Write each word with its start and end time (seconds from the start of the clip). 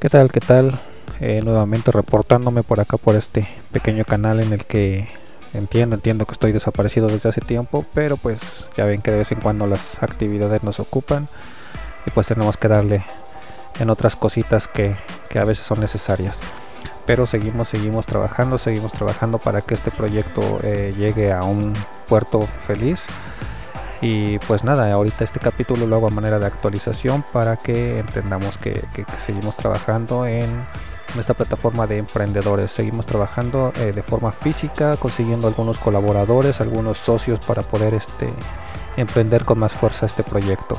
¿Qué 0.00 0.08
tal? 0.08 0.32
¿Qué 0.32 0.40
tal? 0.40 0.80
Eh, 1.20 1.42
nuevamente 1.44 1.92
reportándome 1.92 2.62
por 2.62 2.80
acá 2.80 2.96
por 2.96 3.16
este 3.16 3.46
pequeño 3.70 4.06
canal 4.06 4.40
en 4.40 4.54
el 4.54 4.64
que 4.64 5.06
entiendo, 5.52 5.94
entiendo 5.94 6.24
que 6.24 6.32
estoy 6.32 6.52
desaparecido 6.52 7.06
desde 7.06 7.28
hace 7.28 7.42
tiempo, 7.42 7.84
pero 7.92 8.16
pues 8.16 8.66
ya 8.78 8.86
ven 8.86 9.02
que 9.02 9.10
de 9.10 9.18
vez 9.18 9.30
en 9.30 9.40
cuando 9.40 9.66
las 9.66 10.02
actividades 10.02 10.62
nos 10.62 10.80
ocupan 10.80 11.28
y 12.06 12.10
pues 12.12 12.28
tenemos 12.28 12.56
que 12.56 12.68
darle 12.68 13.04
en 13.78 13.90
otras 13.90 14.16
cositas 14.16 14.68
que, 14.68 14.96
que 15.28 15.38
a 15.38 15.44
veces 15.44 15.66
son 15.66 15.80
necesarias. 15.80 16.40
Pero 17.04 17.26
seguimos, 17.26 17.68
seguimos 17.68 18.06
trabajando, 18.06 18.56
seguimos 18.56 18.92
trabajando 18.92 19.36
para 19.36 19.60
que 19.60 19.74
este 19.74 19.90
proyecto 19.90 20.60
eh, 20.62 20.94
llegue 20.96 21.30
a 21.30 21.42
un 21.42 21.74
puerto 22.08 22.40
feliz. 22.40 23.04
Y 24.02 24.38
pues 24.40 24.64
nada, 24.64 24.90
ahorita 24.92 25.24
este 25.24 25.40
capítulo 25.40 25.86
lo 25.86 25.96
hago 25.96 26.06
a 26.08 26.10
manera 26.10 26.38
de 26.38 26.46
actualización 26.46 27.22
para 27.32 27.56
que 27.56 27.98
entendamos 27.98 28.56
que, 28.56 28.82
seguimos 29.18 29.56
trabajando 29.56 30.26
en 30.26 30.48
esta 31.18 31.34
plataforma 31.34 31.86
de 31.86 31.98
emprendedores. 31.98 32.70
Seguimos 32.70 33.04
trabajando 33.04 33.72
eh, 33.76 33.92
de 33.92 34.02
forma 34.02 34.32
física, 34.32 34.96
consiguiendo 34.96 35.48
algunos 35.48 35.78
colaboradores, 35.78 36.60
algunos 36.60 36.96
socios 36.96 37.40
para 37.44 37.62
poder 37.62 37.92
este, 37.92 38.28
emprender 38.96 39.44
con 39.44 39.58
más 39.58 39.72
fuerza 39.72 40.06
este 40.06 40.22
proyecto. 40.22 40.76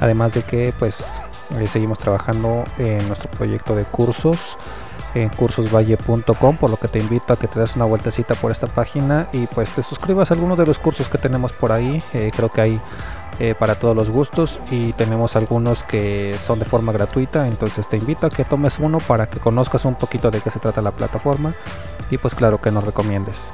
Además 0.00 0.34
de 0.34 0.42
que 0.42 0.72
pues 0.78 1.20
eh, 1.56 1.66
seguimos 1.66 1.98
trabajando 1.98 2.64
en 2.76 3.06
nuestro 3.06 3.30
proyecto 3.30 3.74
de 3.74 3.84
cursos 3.84 4.58
en 5.14 5.30
cursosvalle.com, 5.30 6.56
por 6.56 6.70
lo 6.70 6.76
que 6.76 6.88
te 6.88 6.98
invito 6.98 7.32
a 7.32 7.36
que 7.36 7.48
te 7.48 7.58
des 7.58 7.76
una 7.76 7.86
vueltecita 7.86 8.34
por 8.34 8.50
esta 8.50 8.66
página 8.66 9.28
y 9.32 9.46
pues 9.46 9.70
te 9.70 9.82
suscribas 9.82 10.30
a 10.30 10.34
alguno 10.34 10.56
de 10.56 10.66
los 10.66 10.78
cursos 10.78 11.08
que 11.08 11.16
tenemos 11.18 11.52
por 11.52 11.72
ahí. 11.72 12.02
Eh, 12.12 12.30
creo 12.34 12.50
que 12.50 12.60
hay 12.60 12.80
eh, 13.38 13.54
para 13.58 13.76
todos 13.76 13.96
los 13.96 14.10
gustos 14.10 14.58
y 14.70 14.92
tenemos 14.92 15.36
algunos 15.36 15.84
que 15.84 16.36
son 16.44 16.58
de 16.58 16.66
forma 16.66 16.92
gratuita, 16.92 17.48
entonces 17.48 17.88
te 17.88 17.96
invito 17.96 18.26
a 18.26 18.30
que 18.30 18.44
tomes 18.44 18.78
uno 18.78 18.98
para 18.98 19.28
que 19.28 19.38
conozcas 19.38 19.84
un 19.84 19.94
poquito 19.94 20.30
de 20.30 20.40
qué 20.40 20.50
se 20.50 20.58
trata 20.58 20.82
la 20.82 20.90
plataforma 20.90 21.54
y 22.10 22.18
pues 22.18 22.34
claro 22.34 22.60
que 22.60 22.70
nos 22.70 22.84
recomiendes. 22.84 23.50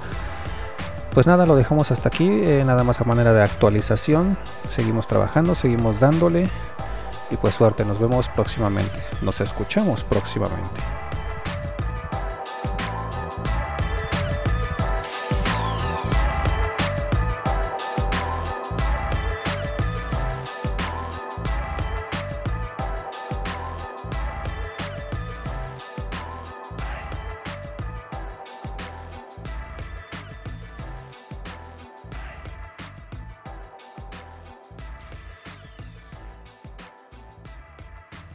Pues 1.13 1.29
nada, 1.29 1.47
lo 1.47 1.55
dejamos 1.55 1.93
hasta 1.93 2.09
aquí, 2.09 2.29
nada 2.29 2.83
más 2.83 3.01
a 3.01 3.05
manera 3.05 3.33
de 3.33 3.41
actualización. 3.41 4.37
Seguimos 4.69 5.07
trabajando, 5.07 5.55
seguimos 5.55 6.01
dándole 6.01 6.49
y 7.31 7.37
pues 7.37 7.55
suerte, 7.55 7.85
nos 7.85 8.01
vemos 8.01 8.29
próximamente, 8.29 8.99
nos 9.23 9.41
escuchamos 9.41 10.05
próximamente. 10.05 10.81